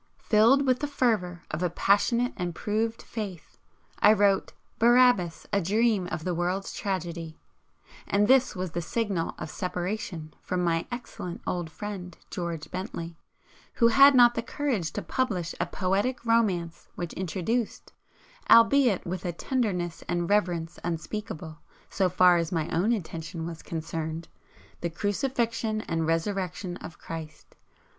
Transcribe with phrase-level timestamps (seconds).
[0.23, 3.59] Filled with the fervour of a passionate and proved faith,
[3.99, 7.37] I wrote "Barabbas: A Dream of the World's Tragedy,"
[8.07, 13.15] and this was the signal of separation from my excellent old friend, George Bentley,
[13.75, 17.93] who had not the courage to publish a poetic romance which introduced,
[18.49, 21.59] albeit with a tenderness and reverence unspeakable,
[21.91, 24.27] so far as my own intention was concerned,
[24.79, 27.53] the Crucifixion and Resurrection of Christ.